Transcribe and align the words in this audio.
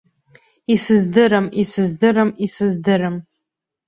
Исыздырам, 0.73 1.47
исыздырам, 1.61 2.29
исыздырам! 2.45 3.15